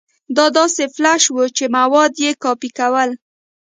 [0.37, 3.09] دا داسې فلش و چې مواد يې کاپي کول.